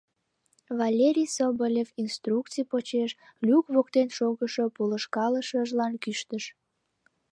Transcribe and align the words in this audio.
—Валерий 0.79 1.29
Соболев 1.35 1.89
инструкций 2.03 2.65
почеш 2.71 3.11
люк 3.49 3.65
воктен 3.75 4.07
шогышо 4.17 4.65
полышкалышыжлан 4.75 5.93
кӱштыш. 6.03 6.43